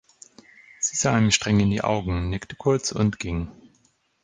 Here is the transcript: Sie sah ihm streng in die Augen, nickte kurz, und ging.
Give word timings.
Sie 0.79 0.95
sah 0.95 1.15
ihm 1.15 1.29
streng 1.29 1.59
in 1.59 1.69
die 1.69 1.83
Augen, 1.83 2.31
nickte 2.31 2.55
kurz, 2.55 2.91
und 2.91 3.19
ging. 3.19 3.51